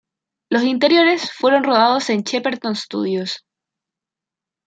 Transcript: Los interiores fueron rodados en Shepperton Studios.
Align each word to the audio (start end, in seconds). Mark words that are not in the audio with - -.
Los 0.49 0.63
interiores 0.63 1.31
fueron 1.31 1.63
rodados 1.63 2.09
en 2.09 2.23
Shepperton 2.23 2.75
Studios. 2.75 3.45